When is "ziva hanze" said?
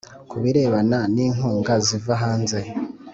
1.85-2.59